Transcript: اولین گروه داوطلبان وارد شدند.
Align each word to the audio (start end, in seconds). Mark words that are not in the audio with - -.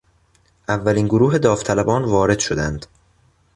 اولین 0.67 1.07
گروه 1.07 1.37
داوطلبان 1.37 2.03
وارد 2.03 2.39
شدند. 2.39 2.85